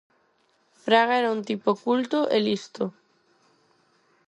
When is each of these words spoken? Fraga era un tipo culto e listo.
Fraga 0.85 1.13
era 1.19 1.33
un 1.35 1.41
tipo 1.49 1.69
culto 1.83 2.19
e 2.35 2.37
listo. 2.47 2.83